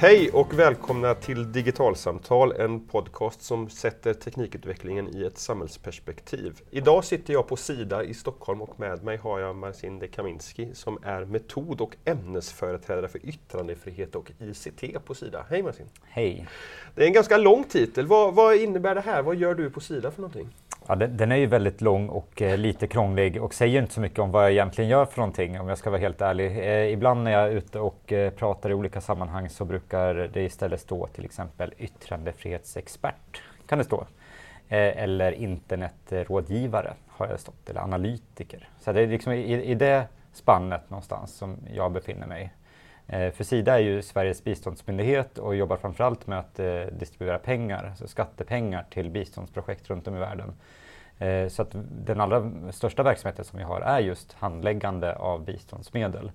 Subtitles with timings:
[0.00, 6.60] Hej och välkomna till Digitalsamtal, en podcast som sätter teknikutvecklingen i ett samhällsperspektiv.
[6.70, 10.74] Idag sitter jag på Sida i Stockholm och med mig har jag Marcin de Kaminski
[10.74, 15.46] som är metod och ämnesföreträdare för yttrandefrihet och ICT på Sida.
[15.50, 15.86] Hej Marcin!
[16.04, 16.48] Hej!
[16.94, 18.06] Det är en ganska lång titel.
[18.06, 19.22] Vad, vad innebär det här?
[19.22, 20.48] Vad gör du på Sida för någonting?
[20.90, 24.18] Ja, den är ju väldigt lång och eh, lite krånglig och säger inte så mycket
[24.18, 26.58] om vad jag egentligen gör för någonting om jag ska vara helt ärlig.
[26.58, 30.42] Eh, ibland när jag är ute och eh, pratar i olika sammanhang så brukar det
[30.42, 34.06] istället stå till exempel yttrandefrihetsexpert, kan det stå.
[34.68, 38.68] Eh, eller internetrådgivare har det stått, eller analytiker.
[38.80, 42.52] Så det är liksom i, i det spannet någonstans som jag befinner mig.
[43.08, 47.86] Eh, för Sida är ju Sveriges biståndsmyndighet och jobbar framförallt med att eh, distribuera pengar,
[47.86, 50.54] alltså skattepengar till biståndsprojekt runt om i världen.
[51.18, 56.30] Eh, så att den allra största verksamheten som vi har är just handläggande av biståndsmedel.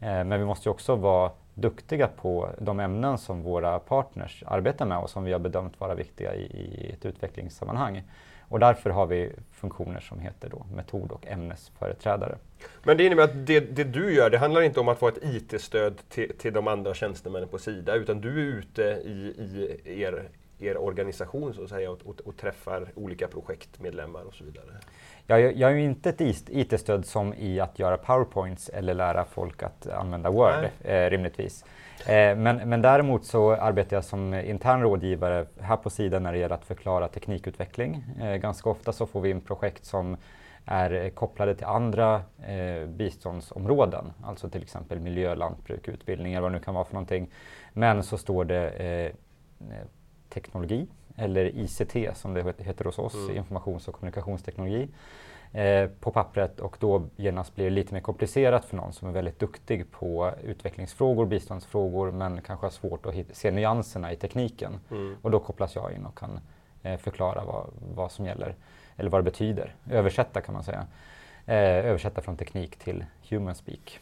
[0.00, 4.98] Eh, men vi måste också vara duktiga på de ämnen som våra partners arbetar med
[4.98, 8.02] och som vi har bedömt vara viktiga i, ett utvecklingssammanhang.
[8.48, 12.38] Och därför har vi funktioner som heter då metod och ämnesföreträdare.
[12.82, 15.24] Men det innebär att det, det du gör, det handlar inte om att vara ett
[15.24, 19.34] IT-stöd till, till de andra tjänstemännen på Sida, utan du är ute i,
[19.86, 20.28] i er,
[20.58, 24.80] er organisation så att säga och, och, och träffar olika projektmedlemmar och så vidare?
[25.26, 29.62] Jag, jag är ju inte ett IT-stöd som i att göra powerpoints eller lära folk
[29.62, 31.64] att använda Word, eh, rimligtvis.
[32.06, 36.38] Eh, men, men däremot så arbetar jag som intern rådgivare här på sidan när det
[36.38, 38.04] gäller att förklara teknikutveckling.
[38.20, 40.16] Eh, ganska ofta så får vi in projekt som
[40.64, 46.58] är kopplade till andra eh, biståndsområden, alltså till exempel miljö, lantbruk, utbildning eller vad det
[46.58, 47.30] nu kan vara för någonting.
[47.72, 49.12] Men så står det eh,
[50.28, 50.86] teknologi
[51.16, 53.36] eller ICT som det heter hos oss, mm.
[53.36, 54.88] informations och kommunikationsteknologi
[55.52, 59.12] eh, på pappret och då genast blir det lite mer komplicerat för någon som är
[59.12, 64.80] väldigt duktig på utvecklingsfrågor, biståndsfrågor men kanske har svårt att se nyanserna i tekniken.
[64.90, 65.16] Mm.
[65.22, 66.40] Och då kopplas jag in och kan
[66.82, 68.54] eh, förklara vad, vad som gäller,
[68.96, 69.74] eller vad det betyder.
[69.90, 70.86] Översätta kan man säga.
[71.46, 74.00] Eh, översätta från teknik till human speak.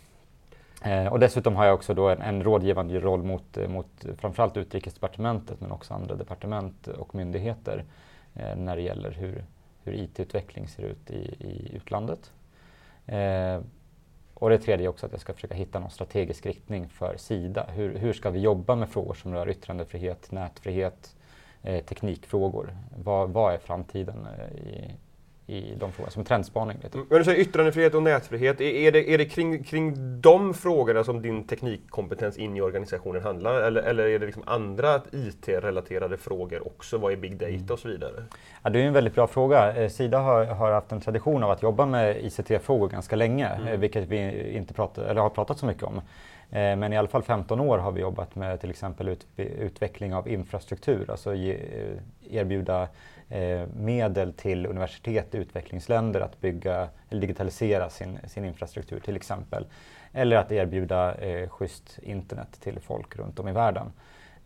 [0.85, 4.57] Eh, och dessutom har jag också då en, en rådgivande roll mot, eh, mot framförallt
[4.57, 7.85] Utrikesdepartementet men också andra departement och myndigheter
[8.35, 9.45] eh, när det gäller hur,
[9.85, 12.33] hur IT-utveckling ser ut i, i utlandet.
[13.07, 13.61] Eh,
[14.35, 17.67] och det tredje är också att jag ska försöka hitta någon strategisk riktning för Sida.
[17.73, 21.17] Hur, hur ska vi jobba med frågor som rör yttrandefrihet, nätfrihet,
[21.63, 22.77] eh, teknikfrågor?
[22.97, 24.95] Vad, vad är framtiden eh, i,
[25.47, 26.79] i de frågorna, som trendspaning.
[26.83, 26.99] Lite.
[26.99, 31.23] Men du säger yttrandefrihet och nätfrihet, är det, är det kring, kring de frågorna som
[31.23, 33.63] din teknikkompetens in i organisationen handlar?
[33.63, 36.99] Eller, eller är det liksom andra IT-relaterade frågor också?
[36.99, 37.67] Vad är big data mm.
[37.71, 38.25] och så vidare?
[38.63, 39.77] Ja, det är en väldigt bra fråga.
[39.77, 43.69] Eh, Sida har, har haft en tradition av att jobba med ICT-frågor ganska länge, mm.
[43.69, 45.97] Eh, vilket vi inte pratat, eller har pratat så mycket om.
[46.51, 50.15] Eh, men i alla fall 15 år har vi jobbat med till exempel ut, utveckling
[50.15, 51.59] av infrastruktur, alltså ge,
[52.31, 52.89] erbjuda
[53.33, 59.67] Eh, medel till universitet i utvecklingsländer att bygga eller digitalisera sin, sin infrastruktur till exempel.
[60.13, 63.93] Eller att erbjuda eh, schysst internet till folk runt om i världen.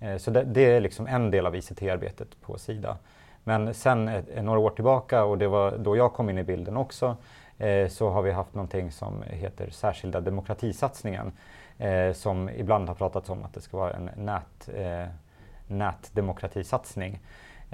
[0.01, 2.97] Eh, så det, det, är liksom en del av ICT-arbetet på Sida.
[3.45, 6.77] Men sen eh, några år tillbaka, och det var då jag kom in i bilden
[6.77, 7.17] också,
[7.59, 11.33] eh, så har vi haft någonting som heter särskilda demokratisatsningen.
[11.79, 15.07] Eh, som ibland har pratats om att det ska vara en nät, eh,
[15.67, 17.21] nätdemokratisatsning.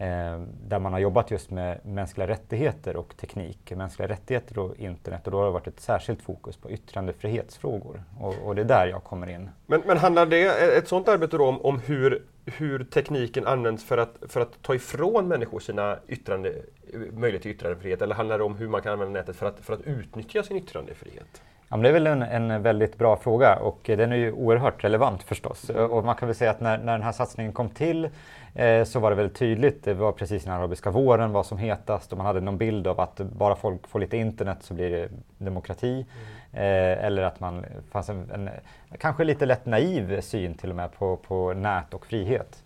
[0.02, 5.26] Eh, där man har jobbat just med mänskliga rättigheter och teknik, mänskliga rättigheter och internet
[5.26, 8.86] och då har det varit ett särskilt fokus på yttrandefrihetsfrågor och, och det är där
[8.86, 9.50] jag kommer in.
[9.66, 13.84] Men, men handlar det, eh, ett sådant arbete då om, om hur, hur tekniken används
[13.84, 18.38] för att, för att ta ifrån människor sina yttrande, eh, möjlighet till yttrandefrihet eller handlar
[18.38, 21.42] det om hur man kan använda nätet för att, för att utnyttja sin yttrandefrihet?
[21.72, 25.22] Ja, det är väl en, en, väldigt bra fråga och den är ju oerhört relevant
[25.22, 25.70] förstås.
[25.70, 28.08] Och man kan väl säga att när, när den här satsningen kom till
[28.54, 29.84] eh, så var det väldigt tydligt.
[29.84, 33.00] Det var precis när arabiska våren var som hetast och man hade någon bild av
[33.00, 35.08] att bara folk får lite internet så blir det
[35.38, 36.06] demokrati.
[36.52, 36.64] Mm.
[36.64, 38.50] Eh, eller att man fanns en, en,
[38.98, 42.62] kanske lite lätt naiv syn till och med på, på nät och frihet.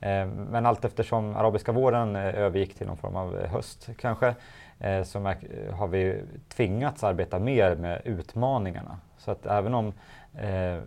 [0.00, 4.34] Eh, men allt eftersom arabiska våren eh, övergick till någon form av höst kanske
[4.84, 5.18] eh, så
[5.72, 8.98] har vi tvingats arbeta mer med utmaningarna.
[9.18, 9.86] Så att även om
[10.34, 10.78] eh,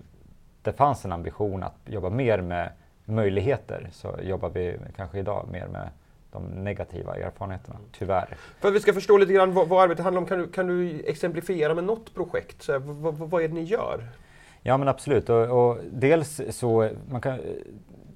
[0.61, 2.69] det fanns en ambition att jobba mer med
[3.05, 5.89] möjligheter så jobbar vi kanske idag mer med
[6.31, 8.37] de negativa erfarenheterna, tyvärr.
[8.59, 10.67] För att vi ska förstå lite grann vad, vad arbetet handlar om, kan du, kan
[10.67, 12.61] du exemplifiera med något projekt?
[12.61, 14.03] Så här, vad, vad, är det ni gör?
[14.61, 17.39] Ja men absolut, och, och dels så man kan,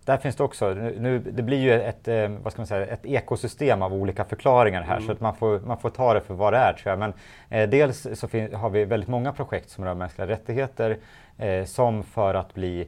[0.05, 3.05] där finns det också, nu, det blir ju ett, eh, vad ska man säga, ett
[3.05, 5.05] ekosystem av olika förklaringar här mm.
[5.05, 6.99] så att man får, man får ta det för vad det är tror jag.
[6.99, 7.13] Men
[7.49, 10.97] eh, dels så har vi väldigt många projekt som rör mänskliga rättigheter
[11.37, 12.87] eh, som för att bli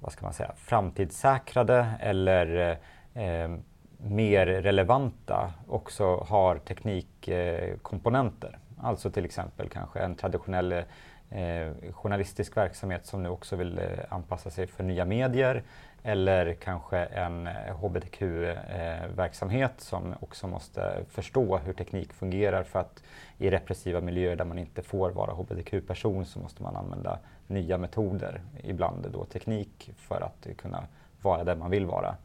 [0.00, 2.76] vad ska man säga, framtidssäkrade eller
[3.14, 3.48] eh,
[3.96, 8.58] mer relevanta också har teknikkomponenter.
[8.82, 10.82] Alltså till exempel kanske en traditionell
[11.30, 15.62] eh, journalistisk verksamhet som nu också vill eh, anpassa sig för nya medier
[16.02, 23.02] eller kanske en eh, hbtq-verksamhet eh, som också måste förstå hur teknik fungerar för att
[23.38, 28.40] i repressiva miljöer där man inte får vara hbtq-person så måste man använda nya metoder,
[28.62, 30.84] ibland då teknik, för att kunna
[31.22, 32.16] vara där man vill vara.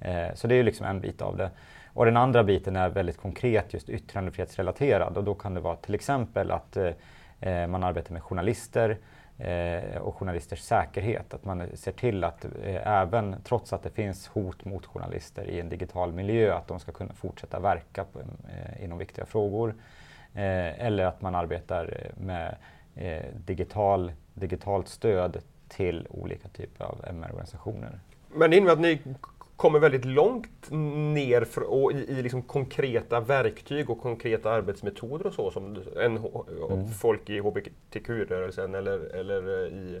[0.00, 1.50] Eh, så det är liksom en bit av det.
[1.92, 5.94] Och den andra biten är väldigt konkret just yttrandefrihetsrelaterad och då kan det vara till
[5.94, 6.90] exempel att eh,
[7.40, 8.98] Eh, man arbetar med journalister
[9.38, 11.34] eh, och journalisters säkerhet.
[11.34, 15.60] Att man ser till att eh, även trots att det finns hot mot journalister i
[15.60, 19.74] en digital miljö, att de ska kunna fortsätta verka på, eh, inom viktiga frågor.
[20.34, 22.56] Eh, eller att man arbetar eh, med
[22.94, 25.36] eh, digital, digitalt stöd
[25.68, 28.00] till olika typer av MR-organisationer.
[28.34, 29.00] Men det innebär att ni
[29.56, 30.70] kommer väldigt långt
[31.14, 36.16] ner för, och i, i liksom konkreta verktyg och konkreta arbetsmetoder och så som en,
[36.70, 36.88] mm.
[36.88, 40.00] folk i hbtq-rörelsen eller, eller i,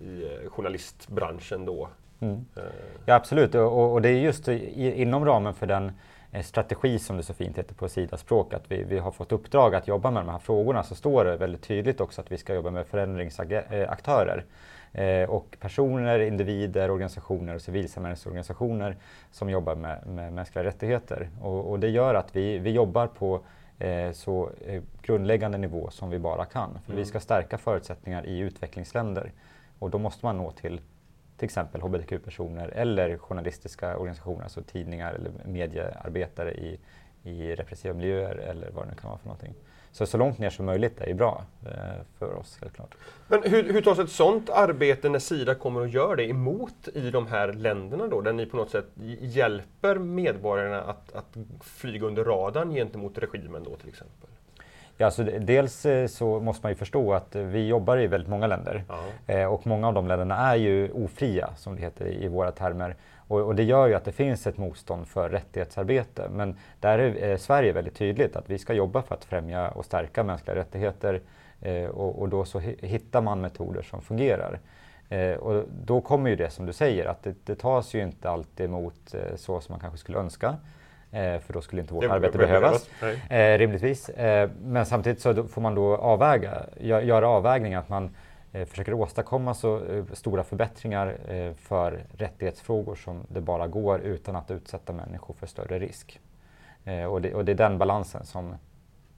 [0.00, 1.88] i journalistbranschen då.
[2.20, 2.44] Mm.
[2.56, 2.62] Eh.
[3.06, 5.92] Ja absolut och, och, det är just i, inom ramen för den
[6.32, 9.32] eh, strategi som det så fint heter på Sida språk, att vi, vi har fått
[9.32, 12.38] uppdrag att jobba med de här frågorna, så står det väldigt tydligt också att vi
[12.38, 14.44] ska jobba med förändringsaktörer.
[14.92, 18.96] Eh, och personer, individer, organisationer och civilsamhällesorganisationer
[19.30, 21.28] som jobbar med, med mänskliga rättigheter.
[21.40, 23.40] Och, och, det gör att vi, vi jobbar på
[23.78, 26.78] eh, så eh, grundläggande nivå som vi bara kan.
[26.84, 27.02] För mm.
[27.02, 29.32] Vi ska stärka förutsättningar i utvecklingsländer
[29.78, 30.80] och då måste man nå till
[31.38, 36.78] till exempel hbtq-personer eller journalistiska organisationer, alltså tidningar eller mediearbetare i,
[37.22, 39.54] i repressiva miljöer eller vad det nu kan vara för någonting.
[39.98, 41.72] Så så långt ner som möjligt är ju bra eh,
[42.18, 42.94] för oss helt klart.
[43.28, 47.10] Men hur, hur tas ett sådant arbete när Sida kommer och gör det emot i
[47.10, 48.20] de här länderna då?
[48.20, 48.86] Där ni på något sätt
[49.20, 54.28] hjälper medborgarna att, att flyga under radarn gentemot regimen då till exempel?
[55.00, 58.46] Ja, alltså, dels eh, så måste man ju förstå att vi jobbar i väldigt många
[58.46, 58.84] länder
[59.26, 62.96] eh, och många av de länderna är ju ofria som det heter i våra termer.
[63.16, 66.28] Och, och, det gör ju att det finns ett motstånd för rättighetsarbete.
[66.30, 69.84] Men där är eh, Sverige väldigt tydligt att vi ska jobba för att främja och
[69.84, 71.20] stärka mänskliga rättigheter
[71.60, 74.60] eh, och, och, då så hittar man metoder som fungerar.
[75.08, 78.30] Eh, och då kommer ju det som du säger att det, det tas ju inte
[78.30, 80.56] alltid emot eh, så som man kanske skulle önska.
[81.12, 82.90] Eh, för då skulle inte vårt det arbete behövas,
[83.28, 84.10] eh, rimligtvis.
[84.62, 88.10] men samtidigt så får man då avväga, göra avvägningar att man
[88.52, 94.36] Eh, försöker åstadkomma så eh, stora förbättringar eh, för rättighetsfrågor som det bara går utan
[94.36, 96.20] att utsätta människor för större risk.
[97.10, 98.54] Och det, och det är den balansen som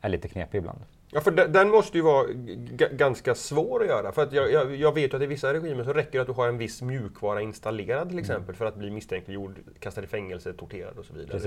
[0.01, 0.79] är lite knepig ibland.
[1.13, 2.27] Ja, för den måste ju vara
[2.93, 4.13] ganska svår att göra.
[4.13, 6.33] För att jag, jag, jag, vet att i vissa regimer så räcker det att du
[6.33, 8.21] har en viss mjukvara installerad till mm.
[8.21, 8.55] exempel mm.
[8.55, 11.41] för att bli misstänkliggjord, kastad i fängelse, torterad och så vidare.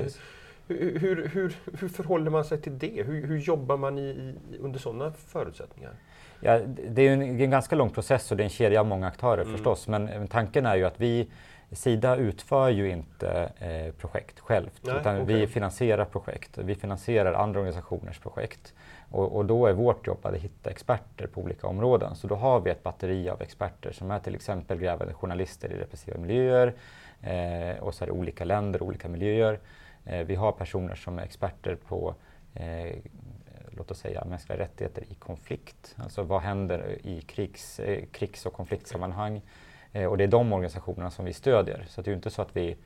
[0.68, 3.04] Hur, hur, hur, hur förhåller man sig till det?
[3.04, 5.92] Hur, hur jobbar man i, i, under sådana förutsättningar?
[6.40, 9.08] Ja, det är en, en, ganska lång process och det är en kedja av många
[9.08, 9.54] aktörer mm.
[9.54, 9.88] förstås.
[9.88, 11.30] Men tanken är ju att vi,
[11.72, 14.82] Sida utför ju inte eh, projekt självt.
[14.82, 15.36] Nej, utan okay.
[15.36, 16.58] vi finansierar projekt.
[16.58, 18.74] Vi finansierar andra organisationers projekt.
[19.14, 22.16] Och, och, då är vårt jobb att hitta experter på olika områden.
[22.16, 25.78] Så då har vi ett batteri av experter som är till exempel grävande journalister i
[25.78, 26.74] repressiva miljöer.
[27.22, 29.60] Eh, och så är det olika länder, olika miljöer.
[30.06, 32.16] Eh, vi har personer som är experter på
[32.54, 32.98] eh,
[33.78, 35.96] låt oss säga mänskliga rättigheter i konflikt.
[35.98, 39.42] Alltså vad händer i krigs, eh, krigs och konfliktsammanhang?
[39.92, 41.86] Eh, och det är de organisationerna som vi stödjer.
[41.88, 42.78] Så det är ju inte så att vi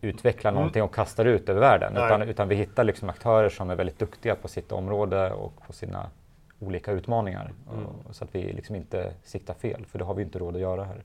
[0.00, 0.58] utvecklar mm.
[0.60, 1.92] någonting och kastar ut över världen.
[1.92, 5.72] Utan, utan, vi hittar liksom aktörer som är väldigt duktiga på sitt område och på
[5.72, 6.10] sina
[6.58, 7.52] olika utmaningar.
[7.72, 7.86] Mm.
[7.86, 10.60] Och, så att vi liksom inte siktar fel, för det har vi inte råd att
[10.60, 11.02] göra här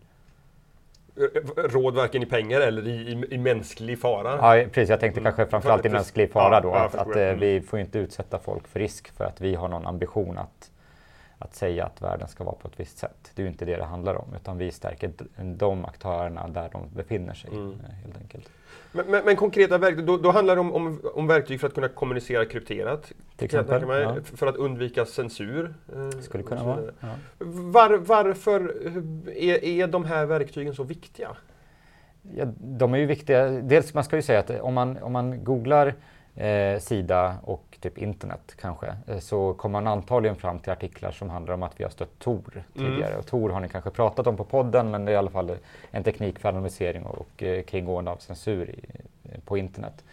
[1.55, 4.59] råd varken i pengar eller i, i, i mänsklig fara.
[4.59, 4.89] Ja, precis.
[4.89, 5.33] Jag tänkte mm.
[5.33, 6.73] kanske framförallt i mänsklig fara då.
[6.73, 9.87] att, att eh, vi får inte utsätta folk för risk för att vi har någon
[9.87, 10.71] ambition att,
[11.41, 13.31] att säga att världen ska vara på ett visst sätt.
[13.35, 15.11] Det är ju inte det det handlar om, utan vi stärker
[15.57, 17.71] de aktörerna där de befinner sig mm.
[17.71, 18.49] Eh, helt enkelt.
[18.91, 21.73] Men, men, men, konkreta verktyg, då, då, handlar det om, om, om, verktyg för att
[21.73, 23.11] kunna kommunicera krypterat?
[23.35, 24.15] Till exempel, mig, ja.
[24.23, 25.73] För att undvika censur?
[25.95, 26.81] Eh, Skulle kunna vara.
[26.99, 27.07] Ja.
[27.37, 28.73] Var, varför
[29.27, 31.37] är, är de här verktygen så viktiga?
[32.21, 33.49] Ja, de är ju viktiga.
[33.49, 35.95] Dels man ska ju säga att om man, om man googlar
[36.35, 41.29] eh, Sida och typ internet kanske, eh, så kommer man antagligen fram till artiklar som
[41.29, 43.07] handlar om att vi har stött Tor tidigare.
[43.07, 43.19] Mm.
[43.19, 45.51] Och Tor har ni kanske pratat om på podden, men det är i alla fall
[45.91, 48.79] en teknik för anonymisering och, och eh, kringgående av censur i,
[49.23, 50.03] eh, på internet.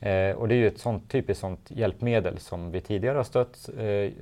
[0.00, 3.68] Eh, och det är ju ett sånt typiskt sånt hjälpmedel som vi tidigare har stött,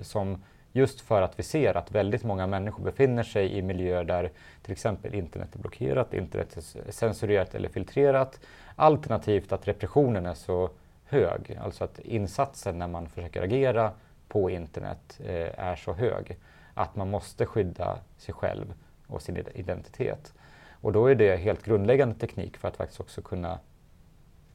[0.01, 0.39] som
[0.75, 4.31] Just för att vi ser att väldigt många människor befinner sig i miljöer där
[4.63, 8.41] till exempel internet är blockerat, internet är censurerat eller filtrerat.
[8.77, 10.71] Alternativt att repressionen är så
[11.13, 13.93] hög, alltså att insatsen när man försöker agera
[14.29, 16.39] på internet eh, är så hög
[16.75, 18.75] att man måste skydda sig själv
[19.07, 20.35] och sin identitet.
[20.71, 23.59] Och då är det helt grundläggande teknik för att faktiskt också kunna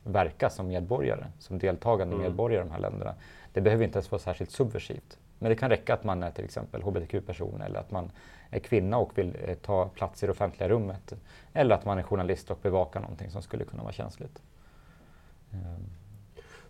[0.03, 2.27] verka som medborgare, som deltagande mm.
[2.27, 3.15] medborgare i de här länderna.
[3.53, 5.17] Det behöver inte ens vara särskilt subversivt.
[5.39, 8.11] Men det kan räcka att man är till exempel hbtq-person eller att man
[8.49, 11.13] är kvinna och vill eh, ta plats i det offentliga rummet.
[11.53, 14.41] Eller att man är journalist och bevakar någonting som skulle kunna vara känsligt.
[15.51, 16.06] Um.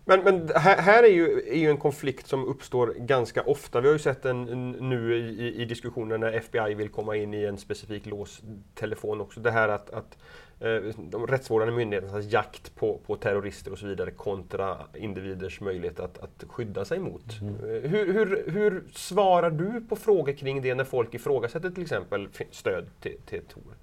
[0.07, 3.81] Men, men här, här, är, ju, är ju en konflikt som uppstår ganska ofta.
[3.81, 7.43] Vi har ju sett den nu i, i diskussionen när FBI vill komma in i
[7.43, 9.39] en specifik låstelefon också.
[9.39, 10.17] Det här att, att
[10.59, 16.17] eh, de rättsvårdande myndigheternas jakt på, på terrorister och så vidare kontra individers möjlighet att,
[16.17, 17.41] att skydda sig mot.
[17.41, 17.55] Mm.
[17.55, 22.29] Eh, hur, hur, hur svarar du på frågor kring det när folk ifrågasätter till exempel
[22.51, 23.73] stöd till, till Tor?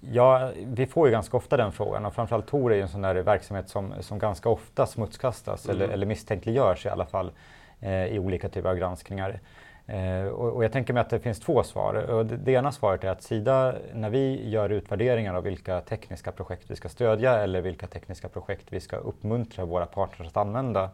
[0.00, 3.02] Ja, vi får ju ganska ofta den frågan och framförallt Tor är ju en sån
[3.02, 5.76] där verksamhet som, som ganska ofta smutskastas mm.
[5.76, 7.30] eller, eller misstänkliggörs i alla fall
[7.80, 9.40] eh, i olika typer av granskningar.
[9.88, 11.94] Eh, och, och, jag tänker mig att det finns två svar.
[11.94, 16.32] Och det, det, ena svaret är att Sida, när vi gör utvärderingar av vilka tekniska
[16.32, 20.90] projekt vi ska stödja eller vilka tekniska projekt vi ska uppmuntra våra partners att använda,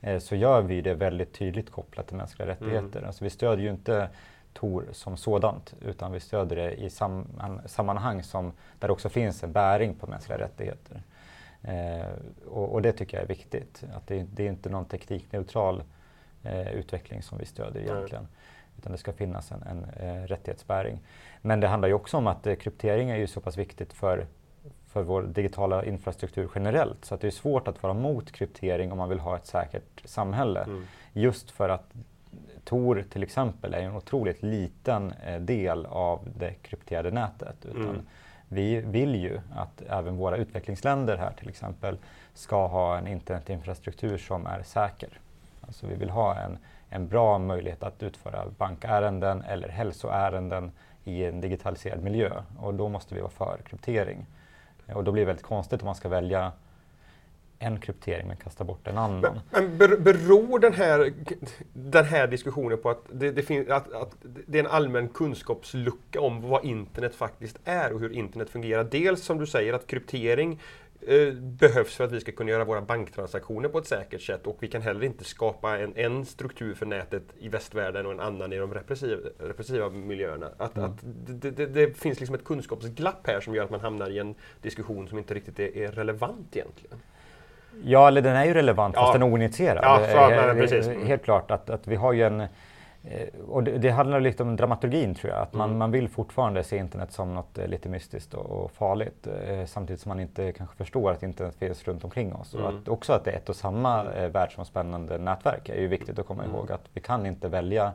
[0.00, 2.98] eh, så gör vi det väldigt tydligt kopplat till mänskliga rättigheter.
[2.98, 3.06] Mm.
[3.06, 4.08] Alltså vi stödjer ju inte
[4.54, 7.26] Tor som sådant, utan vi stöder det i sam
[7.66, 11.02] sammanhang som, där det också finns en bäring på mänskliga rättigheter.
[11.62, 12.06] Eh,
[12.46, 15.82] och, och, det tycker jag är viktigt, att det, det är inte någon teknikneutral
[16.42, 18.28] eh, utveckling som vi stödjer egentligen.
[18.78, 20.98] Utan det ska finnas en, en eh, rättighetsbäring.
[21.40, 24.26] Men det handlar ju också om att eh, kryptering är ju så pass viktigt för,
[24.86, 27.04] för vår digitala infrastruktur generellt.
[27.04, 30.02] Så att det är svårt att vara mot kryptering om man vill ha ett säkert
[30.04, 30.62] samhälle.
[30.62, 30.84] Mm.
[31.12, 31.94] Just för att
[32.64, 37.64] Tor till exempel är en otroligt liten eh, del av det krypterade nätet.
[37.64, 38.06] Utan mm.
[38.48, 41.98] Vi vill ju att även våra utvecklingsländer här till exempel
[42.34, 45.08] ska ha en internetinfrastruktur som är säker.
[45.60, 50.72] Alltså vi vill ha en, en bra möjlighet att utföra bankärenden eller hälsoärenden
[51.04, 54.26] i en digitaliserad miljö och då måste vi vara för kryptering.
[54.94, 56.52] Och då blir det väldigt konstigt om man ska välja
[57.64, 59.40] en kryptering men kasta bort en annan.
[59.50, 61.12] Men, men beror den här,
[61.72, 64.16] den här diskussionen på att det, det, finns, att, att
[64.46, 68.84] det är en allmän kunskapslucka om vad internet faktiskt är och hur internet fungerar?
[68.84, 70.60] Dels som du säger att kryptering
[71.00, 74.56] eh, behövs för att vi ska kunna göra våra banktransaktioner på ett säkert sätt och
[74.60, 78.52] vi kan heller inte skapa en, en struktur för nätet i västvärlden och en annan
[78.52, 80.50] i de repressiva, repressiva miljöerna.
[80.56, 80.90] Att, mm.
[80.90, 84.18] att det, det, det, finns liksom ett kunskapsglapp här som gör att man hamnar i
[84.18, 86.98] en diskussion som inte riktigt är, är relevant egentligen.
[87.82, 89.02] Ja, eller den är ju relevant ja.
[89.02, 89.84] fast den är oinitierad.
[89.84, 90.88] Ja, så, nej, eh, precis.
[91.06, 92.40] Helt klart att, att vi har ju en...
[92.40, 92.48] Eh,
[93.48, 95.78] och det, det handlar lite om dramaturgin tror jag, att man, mm.
[95.78, 99.26] man vill fortfarande se internet som något eh, lite mystiskt och, och farligt
[99.66, 102.54] samtidigt som man inte kanske förstår att internet finns runt omkring oss.
[102.54, 102.66] Mm.
[102.66, 106.18] Och att också att det är ett och samma eh, världsomspännande nätverk är ju viktigt
[106.18, 106.56] att komma mm.
[106.56, 106.72] ihåg.
[106.72, 107.92] Att vi kan inte välja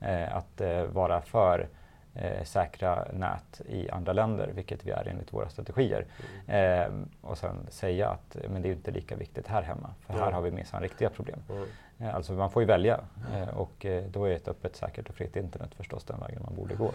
[0.00, 1.68] eh, att eh, vara för
[2.14, 6.06] eh, säkra nät i andra länder, vilket vi är enligt våra strategier.
[6.46, 7.02] Mm.
[7.02, 10.32] Eh, och sen säga att men det är inte lika viktigt här hemma, för här
[10.32, 11.42] har vi minsann riktiga problem.
[11.50, 11.68] Mm.
[12.00, 13.00] Eh, alltså man får ju välja
[13.34, 16.54] eh, och eh, då är ett öppet, säkert och fritt internet förstås den vägen man
[16.54, 16.92] borde gå.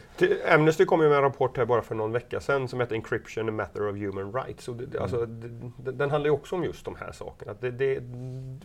[0.53, 3.50] Amnesty kom ju med en rapport här bara för någon vecka sedan som heter Encryption,
[3.50, 4.67] a matter of human rights.
[4.67, 5.01] Och det, mm.
[5.01, 7.53] alltså, det, den handlar ju också om just de här sakerna.
[7.53, 8.03] Det,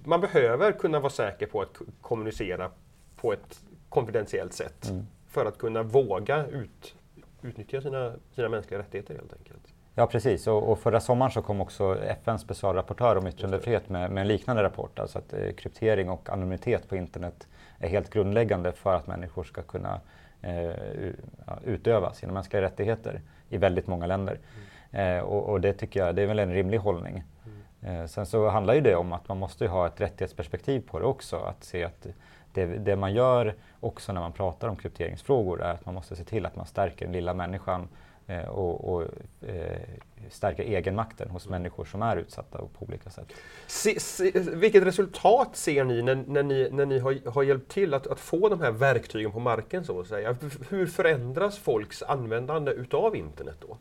[0.05, 2.71] man behöver kunna vara säker på att kommunicera
[3.17, 4.93] på ett konfidentiellt sätt.
[5.29, 6.95] För att kunna våga ut,
[7.43, 9.75] utnyttja sina, sina mänskliga rättigheter helt enkelt.
[9.95, 14.21] Ja precis och, och förra sommaren så kom också FNs specialrapportör om yttrandefrihet med, med
[14.21, 14.99] en liknande rapport.
[14.99, 19.63] Alltså att eh, kryptering och anonymitet på internet är helt grundläggande för att människor ska
[19.63, 20.01] kunna
[20.43, 20.71] eh,
[21.65, 24.39] utöva sina mänskliga rättigheter i väldigt många länder.
[24.93, 25.19] Mm.
[25.19, 27.25] Eh, och, och, det tycker jag det är väl en rimlig hållning.
[27.83, 28.01] Mm.
[28.01, 31.05] Eh, sen så handlar ju det om att man måste ha ett rättighetsperspektiv på det
[31.05, 31.37] också.
[31.37, 32.07] Att se att
[32.53, 36.25] det, det, man gör också när man pratar om krypteringsfrågor är att man måste se
[36.25, 37.89] till att man stärker den lilla människan
[38.27, 39.03] eh, och, och
[39.49, 39.79] eh,
[40.31, 43.33] stärker egenmakten hos människor som är utsatta på olika sätt.
[43.67, 47.95] Se, se, vilket resultat ser ni när, när ni, när ni har, har hjälpt till
[47.95, 50.37] att, att, få de här verktygen på marken så att säga?
[50.69, 53.77] Hur förändras folks användande utav internet då?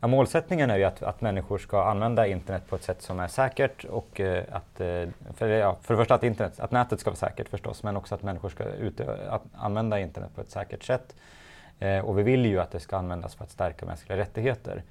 [0.00, 3.28] Ja, målsättningen är ju att, att människor ska använda internet på ett sätt som är
[3.28, 7.10] säkert och eh, att, eh, för, ja, för det första att, internet, att nätet ska
[7.10, 10.82] vara säkert förstås, men också att människor ska ut, att använda internet på ett säkert
[10.82, 11.14] sätt.
[11.78, 14.82] Eh, och vi vill ju att det ska användas för att stärka mänskliga rättigheter.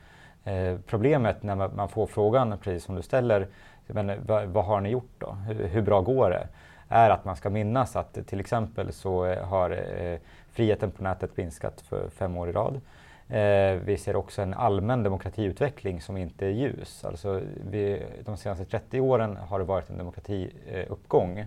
[0.44, 3.48] Eh, problemet när man får frågan, precis som du ställer,
[3.88, 5.32] men, eh, vad, vad har ni gjort då?
[5.32, 6.48] Hur, hur bra går det?
[6.90, 10.20] är att man ska minnas att till exempel så eh, har eh,
[10.52, 12.82] friheten på nätet minskat för fem år i rad.
[13.30, 17.06] Eh, vi ser också en allmän demokratiutveckling som inte är ljus.
[17.06, 21.46] Alltså vi, de senaste 30 åren har det varit en demokratiuppgång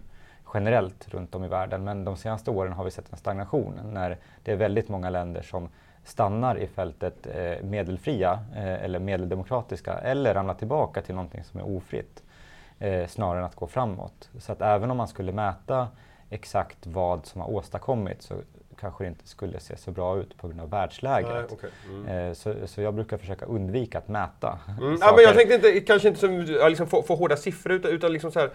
[0.54, 4.16] generellt runt om i världen men de senaste åren har vi sett en stagnation när
[4.42, 5.68] det är väldigt många länder som
[6.04, 11.76] stannar i fältet eh, medelfria eh, eller medeldemokratiska eller ramlar tillbaka till någonting som är
[11.76, 12.22] ofritt
[12.78, 14.30] eh, snarare än att gå framåt.
[14.38, 15.88] Så att även om man skulle mäta
[16.30, 18.34] exakt vad som har åstadkommits så
[18.80, 21.30] kanske det inte skulle se så bra ut på grund av världsläget.
[21.30, 21.70] Nej, okay.
[21.88, 22.34] mm.
[22.34, 24.58] så, så jag brukar försöka undvika att mäta.
[24.80, 24.98] Mm.
[25.00, 28.12] Ja, men jag tänkte inte, kanske inte som, liksom, få, få hårda siffror utan, utan
[28.12, 28.50] liksom så här,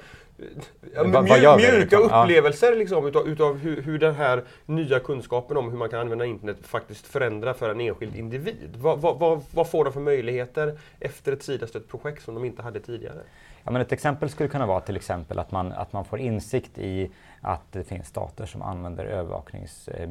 [1.06, 2.04] Va, mjuk, mjuka liksom?
[2.04, 2.78] upplevelser ja.
[2.78, 6.58] liksom, utav, utav hur, hur den här nya kunskapen om hur man kan använda internet
[6.62, 8.76] faktiskt förändrar för en enskild individ.
[8.78, 12.62] Vad, vad, vad, vad får de för möjligheter efter ett Sidastött projekt som de inte
[12.62, 13.20] hade tidigare?
[13.64, 16.78] Ja, men ett exempel skulle kunna vara till exempel att man, att man får insikt
[16.78, 17.12] i
[17.42, 19.06] att det finns stater som använder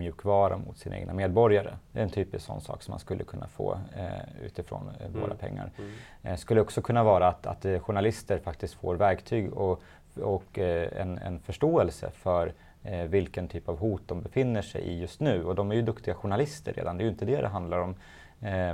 [0.02, 1.76] övervakningsmjukvara mot sina egna medborgare.
[1.92, 5.20] Det är en typisk sån sak som man skulle kunna få eh, utifrån eh, mm.
[5.20, 5.70] våra pengar.
[5.78, 5.90] Mm.
[6.22, 9.82] Eh, skulle också kunna vara att, att eh, journalister faktiskt får verktyg och,
[10.22, 12.52] och eh, en, en förståelse för
[12.84, 15.44] eh, vilken typ av hot de befinner sig i just nu.
[15.44, 17.94] Och de är ju duktiga journalister redan, det är ju inte det det handlar om.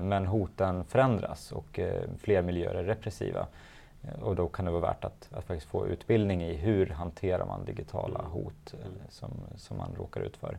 [0.03, 1.81] men hoten förändras och
[2.19, 3.47] fler miljöer är repressiva.
[4.23, 7.65] Och då kan det vara värt att, att faktiskt få utbildning i hur hanterar man
[7.65, 8.31] digitala mm.
[8.31, 8.93] hot mm.
[9.09, 10.59] som, som man råkar ut för.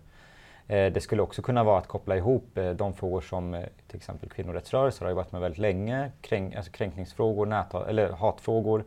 [0.70, 3.98] Eh, det skulle också kunna vara att koppla ihop eh, de frågor som eh, till
[3.98, 8.84] exempel kvinnorättsrörelser har jobbat med väldigt länge, kränk, alltså kränkningsfrågor, näthat, eller hatfrågor,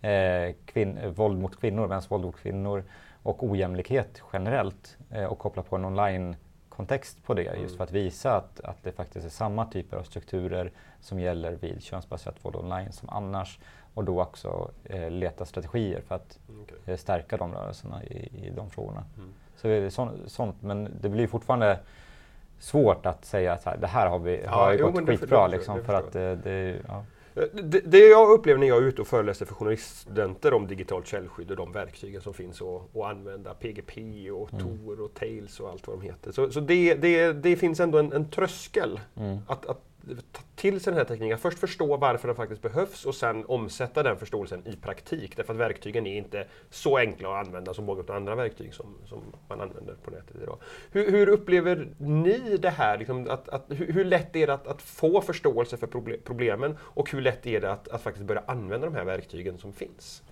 [0.00, 2.84] eh, kvin, våld mot kvinnor, mäns våld mot kvinnor
[3.22, 6.36] och ojämlikhet generellt eh, och koppla på en online
[6.68, 7.76] kontext på det just mm.
[7.76, 11.82] för att visa att, att det faktiskt är samma typer av strukturer som gäller vid
[11.82, 13.58] könsbaserat våld online som annars
[13.94, 16.78] och då också eh, leta strategier för att okay.
[16.86, 19.04] eh, stärka de rörelserna i, i de frågorna.
[19.16, 19.32] Mm.
[19.60, 21.78] Så det är så, sånt, men det blir fortfarande
[22.58, 25.76] svårt att säga att det här har, vi, ja, har jo, gått skitbra det, liksom,
[25.76, 27.04] det, för att det, det ja.
[27.52, 31.50] Det, det, jag upplever när jag är ute och föreläser för journaliststudenter om digitalt källskydd
[31.50, 34.64] och de verktygen som finns att använda, PGP och mm.
[34.64, 36.32] Tor och Tails och allt vad de heter.
[36.32, 39.38] Så, så det, det, det finns ändå en, en tröskel mm.
[39.46, 39.87] att, att
[40.32, 41.38] ta till sig den här tekniken.
[41.38, 45.36] Först förstå varför den faktiskt behövs och sen omsätta den förståelsen i praktik.
[45.36, 48.96] Därför att verktygen är inte så enkla att använda som många av andra verktyg som,
[49.06, 50.58] som man använder på nätet idag.
[50.90, 52.98] Hur, hur upplever ni det här?
[52.98, 55.86] Liksom att, att, hur, hur, lätt är det att, att, få förståelse för
[56.24, 59.72] problemen och hur lätt är det att, att faktiskt börja använda de här verktygen som
[59.72, 60.22] finns?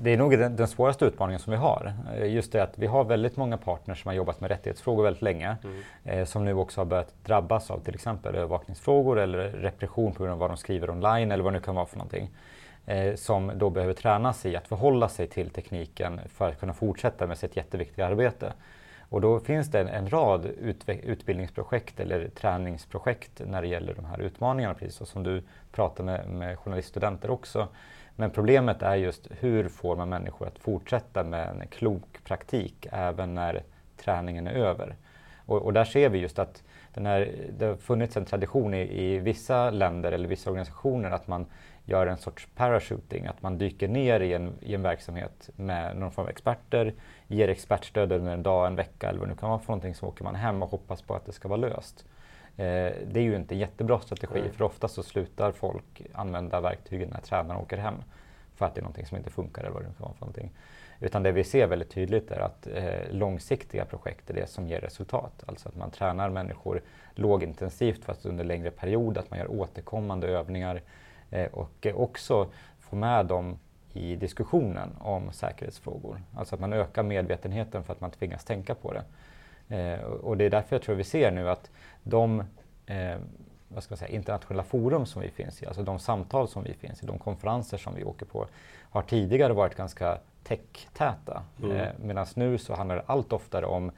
[0.00, 1.92] Det är nog den, den, svåraste utmaningen som vi har.
[2.16, 5.22] Eh, just det att vi har väldigt många partners som har jobbat med rättighetsfrågor väldigt
[5.22, 5.56] länge.
[5.64, 5.82] Mm.
[6.04, 10.32] Eh, som nu också har börjat drabbas av till exempel övervakningsfrågor eller repression på grund
[10.32, 12.30] av vad de skriver online eller vad det nu kan vara för någonting.
[12.86, 17.26] Eh, som då behöver tränas i att förhålla sig till tekniken för att kunna fortsätta
[17.26, 18.52] med sitt jätteviktiga arbete.
[19.08, 20.46] Och då finns det en, en rad
[21.02, 26.58] utbildningsprojekt eller träningsprojekt när det gäller de här utmaningarna, precis som du pratar med, med
[26.58, 27.68] journaliststudenter också
[28.16, 33.34] men problemet är just hur får man människor att fortsätta med en klok praktik även
[33.34, 33.62] när
[33.96, 34.96] träningen är över.
[35.46, 36.62] Och, och där ser vi just att
[36.94, 41.28] den här, det har funnits en tradition i, i, vissa länder eller vissa organisationer att
[41.28, 41.46] man
[41.84, 46.12] gör en sorts parachuting, att man dyker ner i en, i en verksamhet med någon
[46.12, 46.94] form av experter,
[47.26, 49.94] ger expertstöd under en dag, en vecka eller vad det nu kan vara för någonting,
[49.94, 52.04] så åker man hem och hoppas på att det ska vara löst.
[52.56, 54.52] Eh, det är ju inte en jättebra strategi mm.
[54.52, 57.94] för ofta så slutar folk använda verktygen när tränaren åker hem
[58.54, 60.50] för att det är någonting som inte funkar eller vad det kan vara för någonting.
[61.00, 64.80] Utan det vi ser väldigt tydligt är att eh, långsiktiga projekt är det som ger
[64.80, 65.44] resultat.
[65.46, 66.82] Alltså att man tränar människor
[67.14, 70.82] lågintensivt fast under längre period, att man gör återkommande övningar
[71.30, 73.58] eh, och också får med dem
[73.92, 76.22] i diskussionen om säkerhetsfrågor.
[76.36, 79.04] Alltså att man ökar medvetenheten för att man tvingas tänka på det.
[79.68, 81.70] Eh, och det är därför jag tror vi ser nu att
[82.02, 82.44] de
[82.86, 83.16] eh,
[83.74, 86.74] vad ska jag säga, internationella forum som vi finns i, alltså de samtal som vi
[86.74, 88.46] finns i, de konferenser som vi åker på,
[88.90, 91.42] har tidigare varit ganska tech-täta.
[91.62, 91.76] Mm.
[91.76, 93.90] Eh, Medan nu så handlar det allt oftare om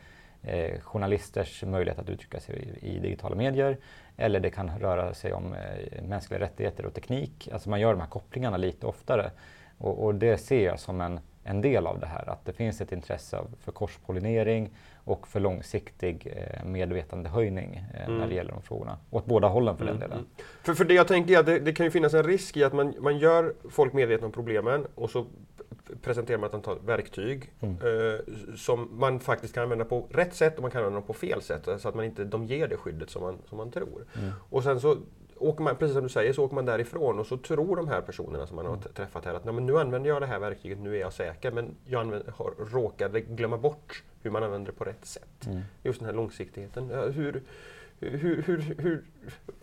[0.42, 3.77] eh, journalisters möjlighet att uttrycka sig i, i, digitala medier.
[4.16, 7.48] Eller det kan röra sig om eh, mänskliga rättigheter och teknik.
[7.53, 9.31] Alltså man gör de här kopplingarna lite oftare.
[9.79, 12.80] Och, och det ser jag som en, en del av det här, att det finns
[12.80, 14.70] ett intresse för korspollinering
[15.04, 18.18] och för långsiktig eh, medvetandehöjning eh, mm.
[18.18, 18.98] när det gäller de frågorna.
[19.11, 19.98] Åt båda hållen för mm.
[19.98, 20.26] den delen.
[20.62, 22.64] För, för det jag tänker är att det, det, kan ju finnas en risk i
[22.64, 25.26] att man, man gör folk medvetna om problemen och så
[26.02, 27.74] presenterar man ett antal verktyg mm.
[27.74, 28.20] eh,
[28.57, 31.42] som man faktiskt kan använda på rätt sätt och man kan använda dem på fel
[31.42, 34.04] sätt så att man inte, de ger det skyddet som man, som man tror.
[34.18, 34.33] Mm.
[34.50, 34.96] Och sen så
[35.38, 38.01] åker man, precis som du säger, så åker man därifrån och så tror de här
[38.01, 40.79] personerna som man har träffat här att Nej, men nu använder jag det här verktyget,
[40.79, 41.51] nu är jag säker.
[41.51, 45.47] Men jag använder, har, råkade glömma bort hur man använder det på rätt sätt.
[45.47, 45.61] Mm.
[45.83, 46.90] Just den här långsiktigheten.
[47.14, 47.42] Hur,
[48.01, 49.05] hur, hur, hur,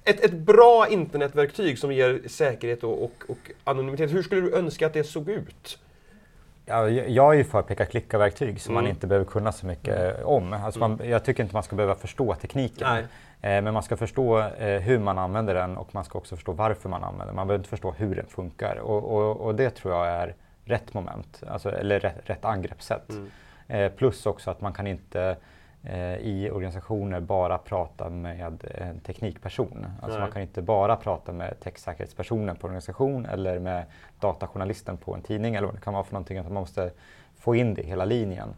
[0.03, 4.87] ett, ett bra internetverktyg som ger säkerhet och, och, och anonymitet, hur skulle du önska
[4.87, 5.79] att det såg ut?
[6.65, 8.83] Ja, jag är ju för peka-klicka-verktyg som mm.
[8.83, 10.27] man inte behöver kunna så mycket mm.
[10.27, 10.53] om.
[10.53, 12.97] Alltså man, jag tycker inte man ska behöva förstå tekniken.
[12.97, 13.03] Eh,
[13.41, 16.89] men man ska förstå eh, hur man använder den och man ska också förstå varför
[16.89, 17.35] man använder den.
[17.35, 18.75] Man behöver inte förstå hur den funkar.
[18.75, 23.09] Och, och, och det tror jag är rätt moment, alltså, eller rätt, rätt angreppssätt.
[23.09, 23.31] Mm.
[23.67, 25.35] Eh, plus också att man kan inte
[25.83, 29.85] eh, i organisationer bara prata med en teknikperson.
[30.01, 33.85] Alltså man kan inte bara prata med techsäkerhetspersonen på en organisation eller med
[34.19, 36.37] datajournalisten på en tidning eller vad det kan vara för någonting.
[36.37, 36.91] Att man måste
[37.39, 38.49] få in det i hela linjen.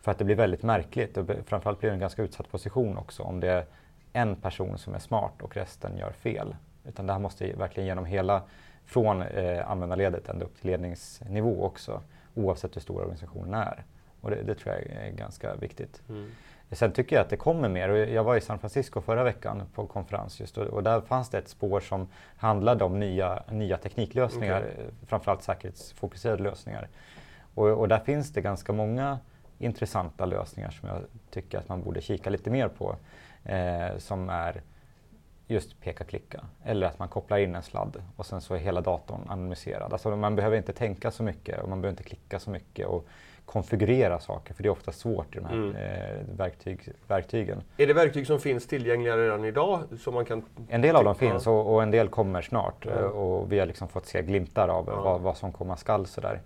[0.00, 3.22] För att det blir väldigt märkligt och framförallt blir det en ganska utsatt position också
[3.22, 3.66] om det
[4.12, 6.56] en person som är smart och resten gör fel.
[6.84, 8.42] Utan det här måste verkligen genom hela,
[8.84, 12.02] från eh, användarledet ända upp till ledningsnivå också,
[12.34, 13.84] oavsett hur stor organisationen är.
[14.20, 16.02] Och det, det tror jag är ganska viktigt.
[16.08, 16.30] Mm.
[16.72, 17.88] Sen tycker jag att det kommer mer.
[17.88, 21.48] Jag var i San Francisco förra veckan på konferens just och, där fanns det ett
[21.48, 24.84] spår som handlade om nya, nya tekniklösningar, okay.
[25.06, 26.88] framförallt säkerhetsfokuserade lösningar.
[27.54, 29.18] Och, och, där finns det ganska många
[29.58, 30.98] intressanta lösningar som jag
[31.30, 32.96] tycker att man borde kika lite mer på.
[33.44, 34.62] Eh, som är
[35.46, 36.40] just peka-klicka.
[36.64, 39.92] Eller att man kopplar in en sladd och sen så är hela datorn anonymiserad.
[39.92, 42.86] Alltså man behöver inte tänka så mycket och man behöver inte klicka så mycket.
[42.86, 43.06] Och
[43.50, 45.76] konfigurera saker, för det är ofta svårt i de här mm.
[45.76, 47.62] eh, verktyg, verktygen.
[47.76, 49.80] Är det verktyg som finns tillgängliga redan idag?
[49.98, 53.04] Som man kan en del av dem finns och, och en del kommer snart mm.
[53.04, 55.02] och vi har liksom fått se glimtar av mm.
[55.02, 56.06] vad, vad, som komma skall.
[56.06, 56.40] Sådär.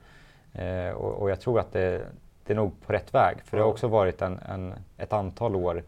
[0.52, 2.06] Eh, och, och, jag tror att det,
[2.46, 5.56] det, är nog på rätt väg, för det har också varit en, en, ett antal
[5.56, 5.82] år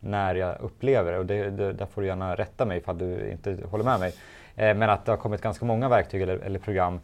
[0.00, 3.30] när jag upplever det, och det, det, där får du gärna rätta mig ifall du
[3.30, 4.12] inte håller med mig,
[4.56, 7.00] eh, men att det har kommit ganska många verktyg eller, eller program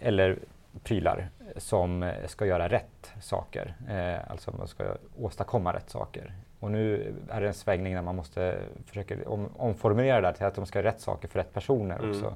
[0.00, 0.38] eller
[0.82, 3.74] prylar som ska göra rätt saker.
[3.88, 4.84] Eh, alltså man ska
[5.20, 6.32] åstadkomma rätt saker.
[6.60, 10.54] Och nu är det en svängning när man måste försöka om, omformulera det till att
[10.54, 12.10] de ska göra rätt saker för rätt personer mm.
[12.10, 12.34] också.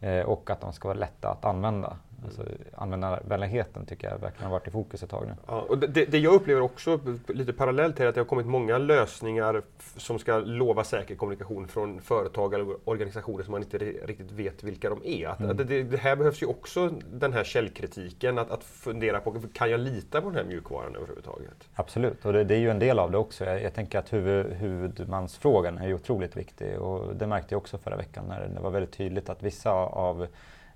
[0.00, 1.96] Eh, och att de ska vara lätta att använda.
[2.24, 2.42] Alltså,
[2.74, 5.34] användarvänligheten tycker jag verkligen har varit i fokus ett tag nu.
[5.46, 8.78] Ja, och det, det jag upplever också lite parallellt är att det har kommit många
[8.78, 9.62] lösningar
[9.96, 14.90] som ska lova säker kommunikation från företag eller organisationer som man inte riktigt vet vilka
[14.90, 15.28] de är.
[15.28, 15.56] Att, mm.
[15.56, 19.80] det, det, här behövs ju också den här källkritiken, att, att fundera på kan jag
[19.80, 21.68] lita på den här mjukvaran överhuvudtaget?
[21.74, 23.44] Absolut, och det, det är ju en del av det också.
[23.44, 27.78] Jag, jag tänker att huvud, huvudmansfrågan är ju otroligt viktig och det märkte jag också
[27.78, 30.26] förra veckan när det var väldigt tydligt att vissa av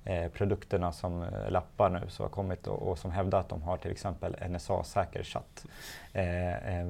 [0.09, 3.63] eh, produkterna som eh, lappar nu som har kommit och, och, som hävdar att de
[3.63, 5.67] har till exempel NSA-säker chatt
[6.13, 6.89] eh, eh,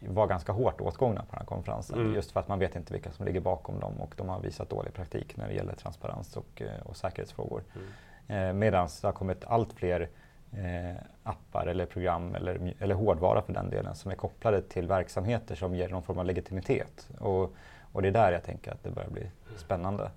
[0.00, 1.98] var ganska hårt åtgångna på den här konferensen.
[1.98, 2.14] Mm.
[2.14, 4.70] Just för att man vet inte vilka som ligger bakom dem och de har visat
[4.70, 7.62] dålig praktik när det gäller transparens och, och säkerhetsfrågor.
[7.74, 8.48] Mm.
[8.48, 10.08] Eh, Medan det har kommit allt fler
[10.52, 15.54] eh, appar eller program eller, eller hårdvara för den delen som är kopplade till verksamheter
[15.54, 17.08] som ger någon form av legitimitet.
[17.18, 17.54] Och,
[17.92, 20.10] och det är där jag tänker att det börjar bli spännande.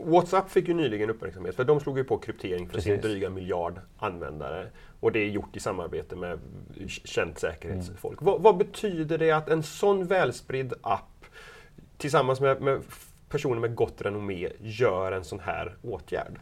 [0.00, 2.92] WhatsApp fick ju nyligen uppmärksamhet för de slog ju på kryptering för Precis.
[2.92, 4.66] sin dryga miljard användare.
[5.00, 6.38] Och det är gjort i samarbete med
[7.04, 8.20] känt säkerhetsfolk.
[8.20, 8.32] Mm.
[8.32, 11.24] Vad, vad, betyder det att en sån välspridd app
[11.96, 12.80] tillsammans med, med
[13.28, 16.38] personer med gott renommé gör en sån här åtgärd?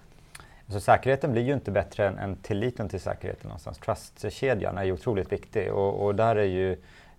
[0.66, 3.78] Alltså säkerheten blir ju inte bättre än, än tilliten till säkerheten någonstans.
[3.78, 6.72] Trust-kedjan är ju otroligt viktig och, och där är ju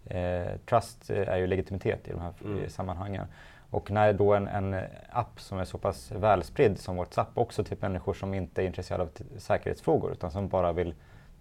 [0.06, 2.70] eh, trust är ju legitimitet i de här mm.
[2.70, 3.28] sammanhangen.
[3.76, 4.76] Och när då en, en,
[5.10, 9.04] app som är så pass välspridd som WhatsApp också till människor som inte är intresserade
[9.04, 10.94] av säkerhetsfrågor utan som bara vill,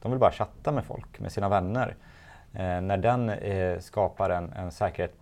[0.03, 1.97] de vill bara chatta med folk, med sina vänner.
[2.53, 5.15] Eh, när den eh, skapar en, en, säkerhet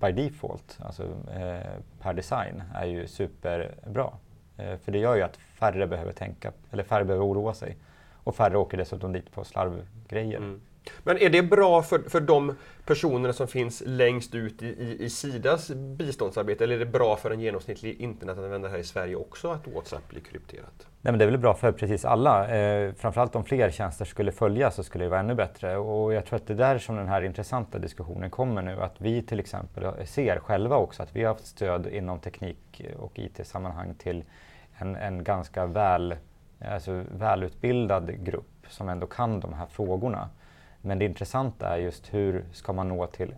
[0.00, 1.02] by default, alltså
[1.34, 4.12] eh, per design, är ju superbra.
[4.56, 7.76] Eh, för det gör ju att färre behöver tänka, eller färre behöver oroa sig.
[8.14, 10.38] Och färre åker dessutom dit på slarvgrejer.
[10.38, 10.60] Mm.
[11.02, 15.10] Men är det bra för, för de personerna som finns längst ut i, i, i
[15.10, 19.68] Sidas biståndsarbete eller är det bra för en genomsnittlig internetanvändare här i Sverige också att
[19.68, 20.86] WhatsApp blir krypterat?
[21.00, 22.48] Nej, men det är väl bra för precis alla.
[22.48, 25.76] Eh, framförallt om fler tjänster skulle följa så skulle det vara ännu bättre.
[25.76, 28.82] Och jag tror att det är där som den här intressanta diskussionen kommer nu.
[28.82, 33.18] Att vi till exempel ser själva också att vi har haft stöd inom teknik och
[33.18, 34.24] IT-sammanhang till
[34.78, 36.14] en, en ganska väl,
[36.70, 40.28] alltså välutbildad grupp som ändå kan de här frågorna.
[40.86, 43.34] Men det intressanta är just hur ska man nå till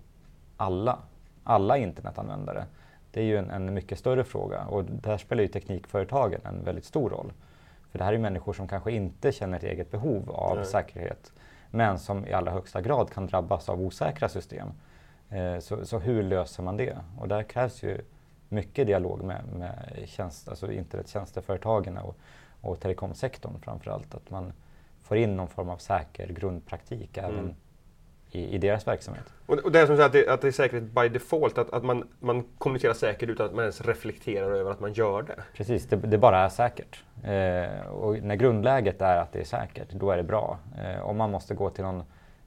[0.57, 0.99] alla,
[1.45, 2.65] alla internetanvändare?
[3.11, 6.85] Det är ju en, en mycket större fråga och där spelar ju teknikföretagen en väldigt
[6.85, 7.33] stor roll.
[7.91, 10.67] För det här är människor som kanske inte känner ett eget behov av Nej.
[10.67, 11.33] säkerhet
[11.71, 14.69] men som i allra högsta grad kan drabbas av osäkra system.
[15.31, 16.99] Eh, så, så, hur löser man det?
[17.19, 18.01] Och där krävs ju
[18.49, 22.17] mycket dialog med, med tjänst, alltså internettjänsteföretagen och,
[22.61, 24.15] och telekomsektorn framför allt.
[24.15, 24.53] Att man
[25.09, 27.31] får in någon form av säker grundpraktik mm.
[27.31, 27.57] även
[28.31, 29.25] i, i, deras verksamhet.
[29.47, 31.85] Och, och det är som att det, att det är säkerhet by default, att, att
[31.85, 35.42] man, man kommunicerar säkert utan att man ens reflekterar över att man gör det.
[35.55, 37.05] Precis, det, det bara är säkert.
[37.25, 40.59] Eh, och när grundläget är att det är säkert, då är det bra.
[40.79, 42.03] Eh, om man måste gå till någon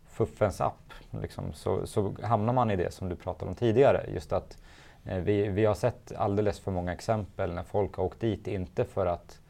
[0.07, 4.05] fuffens app liksom, så, så hamnar man i det som du pratade om tidigare.
[4.13, 4.57] Just att
[5.05, 8.85] eh, vi, vi har sett alldeles för många exempel när folk har åkt dit, inte
[8.85, 9.41] för att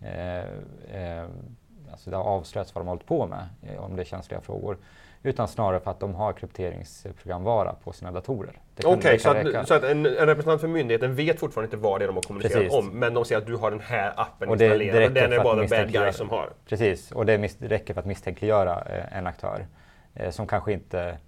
[0.00, 0.44] eh,
[1.02, 1.26] eh,
[1.92, 4.40] alltså det har avslöjats vad de har hållit på med, eh, om det är känsliga
[4.40, 4.76] frågor,
[5.22, 8.60] utan snarare för att de har krypteringsprogramvara på sina datorer.
[8.76, 12.00] Okej, okay, så, att, så att en, en, representant för myndigheten vet fortfarande inte vad
[12.00, 12.78] det är de har kommunicerat Precis.
[12.78, 15.32] om, men de säger att du har den här appen och det, installerad och den
[15.32, 16.50] är bara den bad guy som har.
[16.68, 19.66] Precis, och det räcker för att misstänkliggöra eh, en aktör
[20.14, 21.18] eh, som kanske inte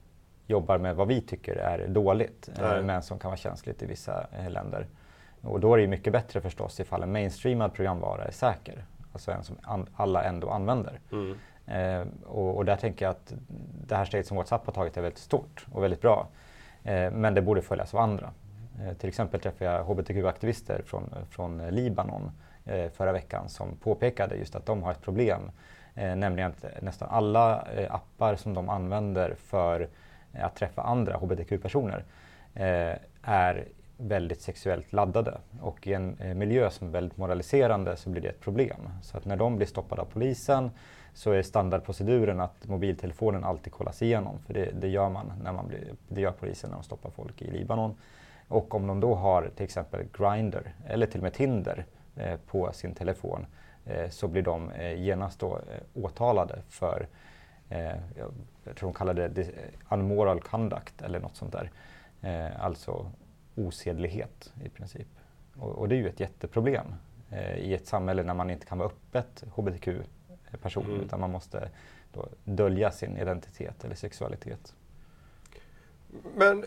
[0.46, 4.26] jobbar med vad vi tycker är dåligt, eh, men som kan vara känsligt i vissa
[4.38, 4.86] eh, länder.
[5.40, 9.44] Och då är det mycket bättre förstås ifall en mainstreamad programvara är säker, alltså en
[9.44, 11.00] som alla ändå använder.
[11.12, 11.36] Mm.
[11.66, 13.32] Eh, och, och, där tänker jag att
[13.86, 16.28] det här steget som WhatsApp har tagit är väldigt stort och väldigt bra.
[16.82, 18.30] Eh, men det borde följas av andra.
[18.82, 22.32] Eh, till exempel träffade jag hbtq-aktivister från, från Libanon
[22.64, 25.50] eh, förra veckan som påpekade just att de har ett problem.
[25.94, 29.88] Eh, nämligen att nästan alla eh, appar som de använder för
[30.32, 32.04] att träffa andra hbtq-personer
[33.22, 33.64] är
[34.00, 38.28] väldigt sexuellt laddade och i en eh, miljö som är väldigt moraliserande så blir det
[38.28, 38.88] ett problem.
[39.02, 40.70] Så att när de blir stoppade av polisen
[41.14, 44.38] så är standardproceduren att mobiltelefonen alltid kollas igenom.
[44.46, 47.42] För det, det, gör man när man blir, det gör polisen när de stoppar folk
[47.42, 47.94] i Libanon.
[48.48, 51.86] Och om de då har till exempel Grindr eller till och med Tinder
[52.16, 53.46] eh, på sin telefon
[53.84, 57.08] eh, så blir de eh, genast då eh, åtalade för,
[57.68, 57.96] eh,
[58.64, 59.46] jag tror de kallar det eh,
[59.88, 61.70] unmoral conduct eller något sånt där.
[62.22, 63.10] Eh, alltså
[63.66, 65.08] osedlighet i princip.
[65.56, 66.86] Och, och, det är ju ett jätteproblem
[67.56, 69.88] i ett samhälle när man inte kan vara öppet hbtq
[70.62, 71.00] person mm.
[71.00, 71.70] utan man måste
[72.12, 74.74] då dölja sin identitet eller sexualitet.
[76.36, 76.64] Men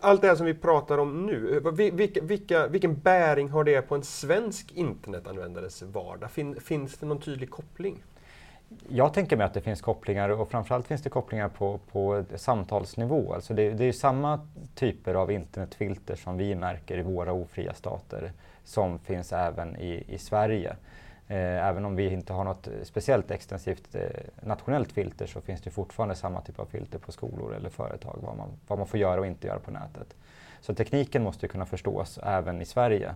[0.00, 1.60] allt det här som vi pratar om nu,
[1.92, 6.30] vilka, vilka, vilken bäring har det på en svensk internetanvändares vardag?
[6.30, 8.02] Fin, finns det någon tydlig koppling?
[8.88, 13.34] Jag tänker mig att det finns kopplingar och framförallt finns det kopplingar på, på samtalsnivå.
[13.34, 18.32] Alltså det, det är samma typer av internetfilter som vi märker i våra ofria stater
[18.64, 20.76] som finns även i, i Sverige.
[21.28, 24.02] Eh, även om vi inte har något speciellt extensivt eh,
[24.42, 28.36] nationellt filter så finns det fortfarande samma typ av filter på skolor eller företag, vad
[28.36, 30.16] man, vad man får göra och inte göra på nätet.
[30.60, 33.14] Så tekniken måste kunna förstås även i Sverige.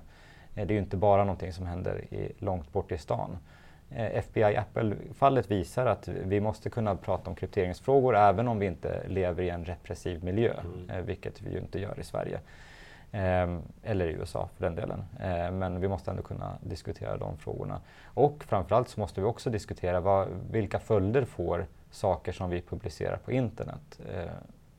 [0.54, 3.38] Eh, det är ju inte bara någonting som händer i, långt bort i stan.
[3.90, 9.42] FBI Apple-fallet visar att vi måste kunna prata om krypteringsfrågor även om vi inte lever
[9.42, 11.07] i en repressiv miljö, mm.
[11.07, 12.40] vilket vi ju inte gör i Sverige.
[13.12, 15.05] Eh, eller i USA för den delen.
[15.20, 17.81] Eh, men vi måste ändå kunna diskutera de frågorna.
[18.05, 23.16] Och framförallt så måste vi också diskutera vad, vilka följder får saker som vi publicerar
[23.16, 24.31] på internet eh,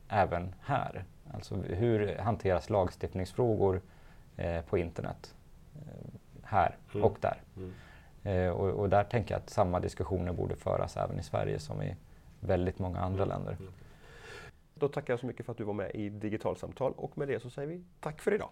[0.08, 1.04] även här?
[1.34, 3.80] Alltså hur hanteras lagstiftningsfrågor
[4.36, 5.34] eh, på internet
[5.74, 6.04] eh,
[6.42, 7.04] här mm.
[7.04, 7.42] och där?
[7.56, 7.72] Mm.
[8.26, 11.82] Eh, och, och, där tänker jag att samma diskussioner borde föras även i Sverige som
[11.82, 11.96] i
[12.40, 13.28] väldigt många andra mm.
[13.28, 13.56] länder.
[14.74, 17.40] Då tackar jag så mycket för att du var med i Digitalsamtal och med det
[17.40, 18.48] så säger vi tack för idag.